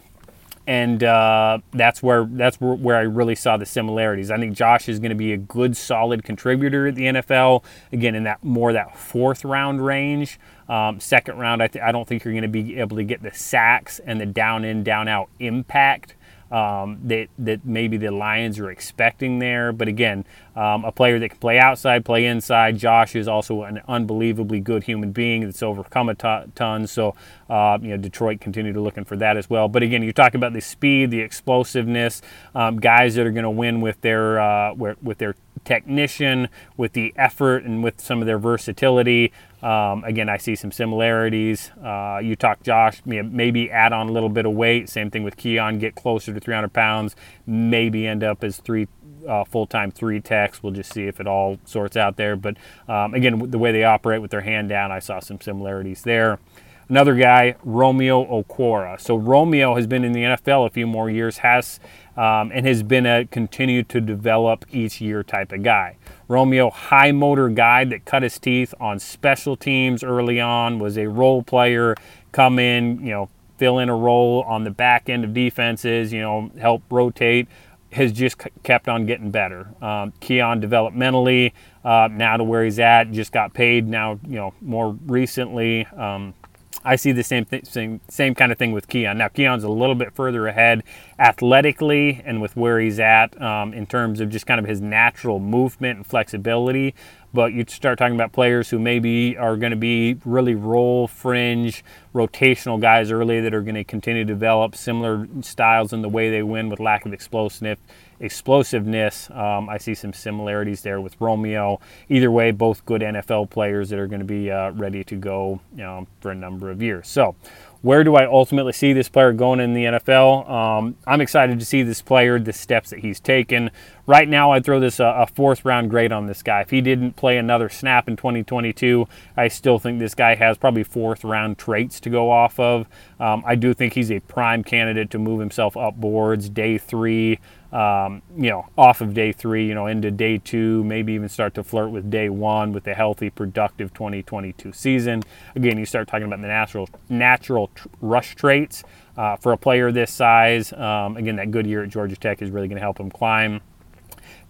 and 0.70 1.04
uh, 1.04 1.58
that's 1.72 2.04
where 2.04 2.26
that's 2.26 2.58
where, 2.62 2.96
I 2.96 3.02
really 3.02 3.34
saw 3.34 3.58
the 3.58 3.66
similarities. 3.66 4.30
I 4.30 4.38
think 4.38 4.56
Josh 4.56 4.88
is 4.88 5.00
going 5.00 5.10
to 5.10 5.16
be 5.16 5.34
a 5.34 5.38
good, 5.38 5.76
solid 5.76 6.24
contributor 6.24 6.86
at 6.86 6.94
the 6.94 7.06
NFL. 7.06 7.64
Again, 7.92 8.14
in 8.14 8.26
that 8.26 8.44
more 8.44 8.72
that 8.74 8.96
fourth 8.96 9.44
round 9.44 9.84
range. 9.84 10.40
Um, 10.70 11.00
second 11.00 11.40
round, 11.40 11.64
I, 11.64 11.68
th- 11.70 11.84
I 11.84 11.92
don't 11.92 12.08
think 12.08 12.24
you're 12.24 12.36
going 12.36 12.44
to 12.44 12.48
be 12.48 12.78
able 12.78 12.98
to 12.98 13.04
get 13.04 13.24
the 13.24 13.34
sacks 13.34 13.98
and 13.98 14.22
the 14.22 14.28
down 14.28 14.64
in, 14.64 14.84
down 14.84 15.08
out 15.08 15.30
impact 15.40 16.14
um, 16.52 17.00
that 17.04 17.28
that 17.38 17.66
maybe 17.66 17.98
the 17.98 18.12
Lions 18.12 18.60
are 18.60 18.72
expecting 18.72 19.40
there. 19.40 19.72
But 19.72 19.88
again, 19.88 20.26
um, 20.56 20.84
a 20.84 20.92
player 20.92 21.20
that 21.20 21.30
can 21.30 21.38
play 21.38 21.60
outside, 21.60 22.06
play 22.06 22.26
inside. 22.26 22.78
Josh 22.78 23.16
is 23.16 23.28
also 23.28 23.64
an 23.64 23.82
unbelievably 23.88 24.62
good 24.62 24.84
human 24.84 25.12
being 25.12 25.42
that's 25.42 25.64
overcome 25.64 26.10
a 26.10 26.16
t- 26.16 26.52
ton. 26.56 26.88
So 26.88 27.16
uh, 27.50 27.78
you 27.82 27.90
know 27.90 27.98
Detroit 27.98 28.42
continue 28.42 28.74
to 28.74 28.82
looking 28.82 29.06
for 29.06 29.16
that 29.18 29.38
as 29.38 29.50
well. 29.50 29.68
But 29.68 29.84
again, 29.84 30.04
you 30.04 30.14
talk 30.14 30.34
about 30.34 30.54
the 30.54 30.62
speed, 30.62 31.12
the 31.12 31.22
explosiveness, 31.22 32.22
um, 32.56 32.80
guys 32.80 33.16
that 33.16 33.26
are 33.26 33.32
going 33.32 33.44
to 33.44 33.50
win 33.50 33.82
with 33.82 34.02
their 34.02 34.40
uh, 34.40 34.74
with 34.74 35.18
their 35.18 35.36
technician, 35.66 36.48
with 36.78 36.94
the 36.94 37.14
effort, 37.16 37.64
and 37.64 37.84
with 37.84 38.00
some 38.00 38.22
of 38.22 38.26
their 38.26 38.40
versatility. 38.40 39.32
Um, 39.62 40.04
again, 40.06 40.30
I 40.30 40.38
see 40.38 40.56
some 40.56 40.72
similarities. 40.72 41.72
Uh, 41.84 42.20
you 42.24 42.36
talk 42.36 42.64
Josh, 42.64 43.02
maybe 43.06 43.70
add 43.70 43.92
on 43.92 44.10
a 44.10 44.12
little 44.12 44.30
bit 44.30 44.46
of 44.46 44.54
weight. 44.54 44.90
Same 44.90 45.12
thing 45.12 45.24
with 45.24 45.36
Keion, 45.36 45.80
get 45.80 45.96
closer 45.96 46.34
to 46.34 46.40
300 46.40 46.72
pounds, 46.72 47.16
maybe 47.46 48.08
end 48.08 48.24
up 48.24 48.44
as 48.44 48.58
three 48.58 48.88
uh, 49.28 49.44
full-time 49.44 49.92
three 49.92 50.22
techs. 50.22 50.64
We'll 50.64 50.74
just 50.74 50.94
see 50.94 51.08
if 51.08 51.20
it 51.20 51.28
all 51.28 51.60
sorts 51.66 51.98
out 51.98 52.16
there. 52.16 52.36
But 52.36 52.58
um, 52.88 53.14
again, 53.14 53.52
the 53.52 53.60
way 53.60 53.72
they 53.72 53.84
operate 53.84 54.22
with 54.22 54.32
their 54.32 54.42
hand 54.42 54.70
down, 54.70 54.92
I 54.92 55.00
saw 55.00 55.20
some 55.20 55.42
similarities 55.42 56.04
there. 56.04 56.40
Another 56.88 57.14
guy, 57.14 57.56
Romeo 57.64 58.26
Okwara. 58.26 59.00
So 59.00 59.16
Romeo 59.16 59.76
has 59.76 59.86
been 59.86 60.04
in 60.04 60.12
the 60.12 60.24
NFL 60.24 60.66
a 60.66 60.70
few 60.72 60.88
more 60.88 61.08
years, 61.10 61.40
has 61.40 61.80
um, 62.18 62.52
and 62.54 62.66
has 62.66 62.84
been 62.84 63.06
a 63.06 63.26
continue 63.26 63.84
to 63.84 64.02
develop 64.02 64.66
each 64.72 65.02
year 65.02 65.24
type 65.24 65.52
of 65.52 65.64
guy. 65.64 65.98
Romeo, 66.28 66.70
high 66.70 67.12
motor 67.12 67.50
guy 67.50 67.86
that 67.86 68.06
cut 68.06 68.24
his 68.24 68.38
teeth 68.38 68.74
on 68.80 69.00
special 69.00 69.56
teams 69.56 70.04
early 70.04 70.40
on, 70.40 70.80
was 70.80 70.98
a 70.98 71.08
role 71.08 71.42
player, 71.44 71.96
come 72.32 72.60
in, 72.60 73.00
you 73.00 73.12
know, 73.12 73.30
fill 73.58 73.80
in 73.80 73.90
a 73.90 73.96
role 73.96 74.44
on 74.48 74.64
the 74.64 74.72
back 74.72 75.10
end 75.10 75.24
of 75.24 75.34
defenses, 75.34 76.14
you 76.14 76.22
know, 76.22 76.52
help 76.60 76.84
rotate. 76.90 77.48
Has 77.92 78.12
just 78.12 78.38
kept 78.62 78.88
on 78.88 79.08
getting 79.08 79.32
better. 79.32 79.62
Um, 79.82 80.14
Keion 80.22 80.64
developmentally, 80.64 81.54
uh, 81.84 82.08
now 82.12 82.38
to 82.38 82.44
where 82.44 82.64
he's 82.64 82.78
at, 82.78 83.12
just 83.12 83.32
got 83.32 83.56
paid 83.56 83.88
now, 83.88 84.20
you 84.28 84.36
know, 84.36 84.54
more 84.62 84.92
recently. 85.08 85.88
Um, 85.88 86.36
I 86.84 86.96
see 86.96 87.12
the 87.12 87.24
same, 87.24 87.46
same 87.64 88.00
same 88.10 88.36
kind 88.36 88.52
of 88.52 88.58
thing 88.58 88.72
with 88.72 88.88
Keion. 88.88 89.18
Now 89.18 89.28
Keion's 89.28 89.64
a 89.64 89.70
little 89.70 89.96
bit 89.96 90.14
further 90.14 90.48
ahead 90.48 90.84
athletically 91.18 92.22
and 92.26 92.42
with 92.42 92.56
where 92.56 92.80
he's 92.80 93.00
at 93.00 93.40
um, 93.42 93.74
in 93.74 93.86
terms 93.86 94.20
of 94.20 94.30
just 94.30 94.46
kind 94.46 94.60
of 94.60 94.66
his 94.66 94.80
natural 94.80 95.40
movement 95.40 95.98
and 95.98 96.08
flexibility. 96.08 96.96
But 97.34 97.54
you 97.54 97.64
start 97.68 98.00
talking 98.00 98.16
about 98.16 98.32
players 98.32 98.70
who 98.70 98.80
maybe 98.80 99.38
are 99.38 99.56
going 99.56 99.72
to 99.72 99.78
be 99.78 100.18
really 100.26 100.56
role 100.56 101.08
fringe, 101.08 101.84
rotational 102.16 102.82
guys 102.82 103.12
early 103.12 103.40
that 103.42 103.54
are 103.54 103.62
going 103.62 103.76
to 103.76 103.84
continue 103.84 104.24
to 104.24 104.34
develop 104.34 104.76
similar 104.76 105.28
styles 105.42 105.94
in 105.94 106.02
the 106.02 106.10
way 106.10 106.32
they 106.32 106.42
win 106.42 106.70
with 106.70 106.80
lack 106.80 107.06
of 107.06 107.14
explosiveness 107.14 107.78
explosiveness. 108.20 109.30
Um, 109.32 109.70
I 109.70 109.78
see 109.78 109.96
some 109.96 110.14
similarities 110.14 110.82
there 110.82 111.02
with 111.02 111.16
Romeo. 111.20 111.80
Either 112.10 112.32
way, 112.32 112.52
both 112.52 112.86
good 112.86 113.02
NFL 113.02 113.50
players 113.50 113.90
that 113.90 114.00
are 114.00 114.08
going 114.08 114.20
to 114.20 114.26
be 114.26 114.52
uh, 114.52 114.72
ready 114.72 115.04
to 115.06 115.16
go 115.16 115.60
you 115.72 115.84
know, 115.84 116.08
for 116.22 116.32
a 116.32 116.36
number 116.36 116.70
of 116.70 116.82
years. 116.82 117.08
So, 117.08 117.36
where 117.82 118.04
do 118.04 118.16
I 118.16 118.26
ultimately 118.26 118.74
see 118.74 118.92
this 118.92 119.08
player 119.08 119.32
going 119.32 119.62
in 119.62 119.74
the 119.74 119.86
NFL? 119.86 120.50
Um, 120.50 120.98
I'm 121.08 121.22
excited 121.22 121.60
to 121.60 121.66
see 121.66 121.82
this 121.82 122.02
player, 122.02 122.38
the 122.38 122.52
steps 122.52 122.90
that 122.90 123.00
he's 123.00 123.22
taken. 123.22 123.72
Right 124.06 124.28
now, 124.28 124.52
I'd 124.52 124.66
throw 124.66 124.82
this 124.82 125.00
a, 125.00 125.06
a, 125.06 125.28
fourth 125.28 125.64
round 125.64 125.90
grade 125.90 126.12
on 126.12 126.26
this 126.26 126.44
guy. 126.44 126.62
If 126.62 126.72
he 126.72 126.82
didn't 126.82 127.16
play 127.16 127.38
another 127.38 127.70
snap 127.70 128.10
in 128.10 128.18
2022, 128.18 129.08
I 129.38 129.48
still 129.48 129.80
think 129.80 130.00
this 130.00 130.14
guy 130.14 130.36
has 130.36 130.58
probably 130.58 130.84
fourth 130.84 131.24
round 131.24 131.58
traits 131.58 132.02
to 132.02 132.10
go 132.10 132.30
off 132.30 132.60
of. 132.60 132.88
Um, 133.20 133.44
I 133.46 133.56
do 133.56 133.74
think 133.74 133.94
he's 133.94 134.12
a 134.12 134.20
prime 134.22 134.64
candidate 134.64 135.10
to 135.12 135.20
move 135.20 135.40
himself 135.40 135.78
up 135.78 135.96
boards 135.96 136.50
day 136.50 136.78
three, 136.78 137.40
um, 137.72 138.22
you 138.36 138.50
know, 138.50 138.68
off 138.78 139.02
of 139.02 139.14
day 139.14 139.32
three, 139.32 139.68
you 139.68 139.76
know, 139.76 139.88
into 139.88 140.10
day 140.12 140.38
two, 140.38 140.84
maybe 140.84 141.14
even 141.14 141.30
start 141.30 141.54
to 141.56 141.64
flirt 141.64 141.92
with 141.92 142.10
day 142.10 142.30
one 142.30 142.74
with 142.74 142.88
a 142.88 142.94
healthy, 142.94 143.30
productive 143.30 143.94
2022 143.94 144.72
season. 144.74 145.24
Again, 145.56 145.78
you 145.78 145.86
start 145.86 146.08
talking 146.08 146.26
about 146.26 146.42
the 146.42 146.48
natural 146.48 146.90
natural 147.10 147.70
rush 148.02 148.36
traits 148.36 148.84
uh, 149.18 149.36
for 149.36 149.52
a 149.52 149.58
player 149.58 149.92
this 149.92 150.12
size. 150.12 150.74
Um, 150.74 151.18
again, 151.18 151.36
that 151.36 151.52
good 151.52 151.68
year 151.68 151.84
at 151.84 151.90
Georgia 151.90 152.16
Tech 152.16 152.42
is 152.42 152.50
really 152.50 152.68
going 152.68 152.78
to 152.78 152.82
help 152.82 153.00
him 153.00 153.12
climb 153.12 153.62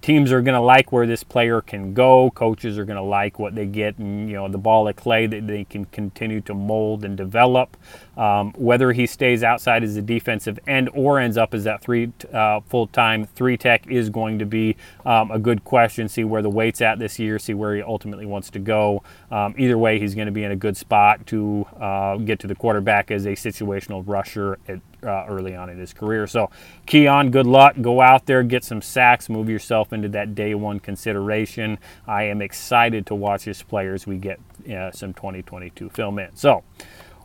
teams 0.02 0.32
are 0.32 0.42
going 0.42 0.56
to 0.56 0.62
like 0.62 0.92
where 0.92 1.06
this 1.06 1.24
player 1.24 1.62
can 1.62 1.94
go. 1.94 2.32
Coaches 2.32 2.78
are 2.78 2.86
going 2.86 2.98
to 2.98 3.04
like 3.04 3.40
what 3.40 3.56
they 3.56 3.66
get, 3.66 3.98
and 3.98 4.30
you 4.30 4.36
know 4.36 4.48
the 4.48 4.58
ball 4.58 4.88
of 4.88 4.96
clay 4.96 5.28
that 5.28 5.48
they 5.48 5.66
can 5.66 5.86
continue 5.86 6.42
to 6.42 6.54
mold 6.54 7.04
and 7.04 7.18
develop. 7.18 7.76
Um, 8.18 8.52
whether 8.58 8.92
he 8.92 9.08
stays 9.08 9.44
outside 9.44 9.82
as 9.84 9.96
a 9.96 10.02
defensive 10.02 10.60
end 10.68 10.90
or 10.94 11.20
ends 11.20 11.38
up 11.38 11.54
as 11.54 11.64
that 11.64 11.82
three 11.82 12.12
uh, 12.34 12.60
full-time 12.62 13.26
three 13.26 13.56
tech 13.56 13.88
is 13.88 14.10
going 14.10 14.40
to 14.40 14.46
be 14.46 14.76
um, 15.06 15.32
a 15.32 15.40
good 15.40 15.64
question. 15.64 16.10
See 16.10 16.26
where 16.26 16.42
the 16.42 16.50
weight's 16.50 16.82
at 16.82 17.00
this 17.00 17.18
year. 17.18 17.40
See 17.40 17.54
where 17.54 17.76
he 17.76 17.82
ultimately 17.82 18.26
wants 18.26 18.50
to 18.52 18.60
go. 18.60 19.04
Um, 19.32 19.56
either 19.58 19.78
way, 19.78 20.00
he's 20.00 20.16
going 20.16 20.26
to 20.26 20.34
be 20.34 20.44
in 20.44 20.52
a 20.52 20.56
good 20.56 20.76
spot 20.76 21.26
to 21.28 21.66
uh, 21.80 22.18
get 22.18 22.40
to 22.40 22.48
the 22.48 22.56
quarterback 22.56 23.12
as 23.12 23.26
a 23.26 23.32
situational 23.32 24.04
rusher 24.06 24.60
at 24.68 24.80
uh, 25.04 25.26
early 25.28 25.56
on 25.56 25.70
in 25.70 25.78
his 25.78 25.94
career. 25.94 26.28
So, 26.28 26.50
Keion, 26.88 27.32
good 27.32 27.48
luck. 27.48 27.76
Go 27.82 28.02
out 28.02 28.26
there, 28.26 28.44
get 28.44 28.64
some 28.64 28.82
sacks, 28.82 29.30
move 29.30 29.50
yourself 29.50 29.94
into 29.94 30.10
that 30.10 30.36
day 30.36 30.56
one 30.56 30.80
consideration. 30.80 31.78
I 32.08 32.24
am 32.24 32.42
excited 32.42 33.06
to 33.08 33.16
watch 33.16 33.46
this 33.46 33.64
player 33.64 33.94
as 33.94 34.08
we 34.08 34.18
get 34.18 34.40
uh, 34.72 34.92
some 34.92 35.14
2022 35.14 35.90
film 35.90 36.20
in. 36.20 36.36
So, 36.36 36.64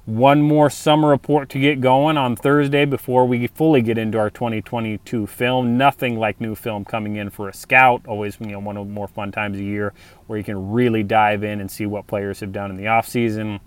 one 0.06 0.42
more 0.42 0.68
summer 0.68 1.08
report 1.08 1.48
to 1.48 1.58
get 1.58 1.80
going 1.80 2.18
on 2.18 2.36
Thursday 2.36 2.84
before 2.84 3.24
we 3.26 3.46
fully 3.46 3.80
get 3.80 3.96
into 3.96 4.18
our 4.18 4.28
2022 4.28 5.26
film. 5.26 5.78
Nothing 5.78 6.18
like 6.18 6.42
new 6.42 6.54
film 6.54 6.84
coming 6.84 7.16
in 7.16 7.30
for 7.30 7.48
a 7.48 7.54
scout. 7.54 8.02
Always, 8.06 8.36
you 8.38 8.48
know, 8.48 8.58
one 8.58 8.76
of 8.76 8.86
the 8.86 8.92
more 8.92 9.08
fun 9.08 9.32
times 9.32 9.56
of 9.56 9.62
year 9.62 9.94
where 10.26 10.36
you 10.38 10.44
can 10.44 10.72
really 10.72 11.02
dive 11.02 11.42
in 11.42 11.58
and 11.58 11.70
see 11.70 11.86
what 11.86 12.06
players 12.06 12.40
have 12.40 12.52
done 12.52 12.70
in 12.70 12.76
the 12.76 12.86
off 12.86 13.08
season. 13.08 13.60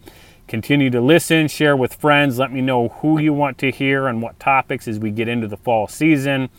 Continue 0.48 0.90
to 0.92 1.02
listen, 1.02 1.50
share 1.50 1.76
with 1.76 1.96
friends. 1.96 2.40
Let 2.40 2.54
me 2.54 2.62
know 2.62 2.88
who 2.88 3.20
you 3.20 3.34
want 3.34 3.58
to 3.58 3.70
hear 3.70 4.08
and 4.08 4.22
what 4.22 4.40
topics 4.40 4.88
as 4.88 4.98
we 4.98 5.12
get 5.12 5.28
into 5.28 5.46
the 5.48 5.58
fall 5.58 5.88
season. 5.90 6.50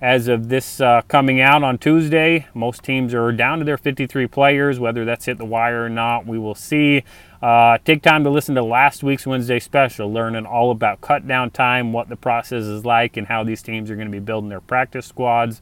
as 0.00 0.28
of 0.28 0.48
this 0.48 0.80
uh, 0.80 1.02
coming 1.08 1.40
out 1.40 1.62
on 1.62 1.76
Tuesday, 1.78 2.46
most 2.54 2.82
teams 2.82 3.12
are 3.14 3.32
down 3.32 3.58
to 3.58 3.64
their 3.64 3.76
53 3.76 4.26
players. 4.28 4.78
Whether 4.80 5.04
that's 5.04 5.26
hit 5.26 5.36
the 5.36 5.44
wire 5.44 5.84
or 5.84 5.88
not, 5.90 6.26
we 6.26 6.38
will 6.38 6.54
see. 6.54 7.04
Uh, 7.42 7.76
take 7.84 8.02
time 8.02 8.24
to 8.24 8.30
listen 8.30 8.54
to 8.54 8.62
last 8.62 9.02
week's 9.02 9.26
Wednesday 9.26 9.60
special, 9.60 10.10
learning 10.10 10.46
all 10.46 10.70
about 10.70 11.02
cut 11.02 11.28
down 11.28 11.50
time, 11.50 11.92
what 11.92 12.08
the 12.08 12.16
process 12.16 12.64
is 12.64 12.86
like, 12.86 13.18
and 13.18 13.26
how 13.26 13.44
these 13.44 13.62
teams 13.62 13.90
are 13.90 13.96
going 13.96 14.08
to 14.08 14.12
be 14.12 14.20
building 14.20 14.48
their 14.48 14.60
practice 14.62 15.04
squads. 15.04 15.60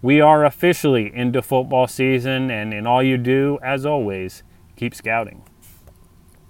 We 0.00 0.20
are 0.20 0.44
officially 0.44 1.14
into 1.14 1.40
football 1.40 1.86
season, 1.86 2.50
and 2.50 2.74
in 2.74 2.84
all 2.86 3.02
you 3.02 3.16
do, 3.16 3.60
as 3.62 3.86
always, 3.86 4.42
keep 4.74 4.92
scouting. 4.92 5.42